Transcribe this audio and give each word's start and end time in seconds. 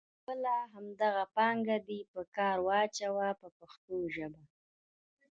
خپله 0.19 0.53
همدغه 0.73 1.23
پانګه 1.35 1.77
دې 1.87 1.99
په 2.11 2.21
کار 2.35 2.57
واچوه 2.67 3.27
په 3.41 3.47
پښتو 3.57 3.95
ژبه. 4.15 4.43